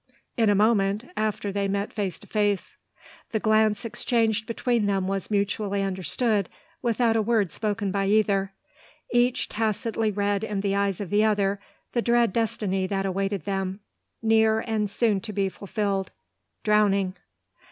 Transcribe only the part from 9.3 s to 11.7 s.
tacitly read in the eyes of the other